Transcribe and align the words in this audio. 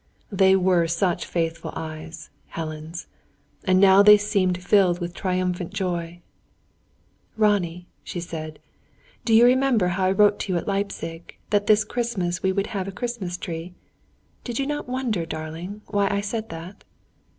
They 0.31 0.55
were 0.55 0.87
such 0.87 1.27
faithful 1.27 1.71
eyes 1.75 2.31
Helen's; 2.47 3.05
and 3.63 3.79
now 3.79 4.01
they 4.01 4.17
seemed 4.17 4.63
filled 4.63 4.99
with 4.99 5.13
triumphant 5.13 5.71
joy. 5.71 6.21
"Ronnie," 7.37 7.85
she 8.03 8.19
said, 8.19 8.57
"do 9.25 9.31
you 9.35 9.45
remember 9.45 9.89
how 9.89 10.05
I 10.05 10.11
wrote 10.13 10.39
to 10.39 10.53
you 10.53 10.57
at 10.57 10.67
Leipzig, 10.67 11.37
that 11.51 11.67
this 11.67 11.85
Christmas 11.85 12.41
we 12.41 12.51
would 12.51 12.65
have 12.73 12.87
a 12.87 12.91
Christmas 12.91 13.37
tree? 13.37 13.75
Did 14.43 14.57
not 14.67 14.87
you 14.87 14.91
wonder, 14.91 15.23
darling, 15.23 15.83
why 15.85 16.07
I 16.09 16.21
said 16.21 16.49
that?" 16.49 16.83